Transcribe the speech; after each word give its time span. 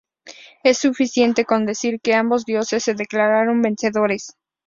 Es 0.63 0.79
suficiente 0.79 1.45
con 1.45 1.67
decir, 1.67 2.01
que 2.01 2.15
ambos 2.15 2.43
dioses 2.45 2.81
se 2.85 2.95
declararon 2.95 3.61
vencedores. 3.61 4.31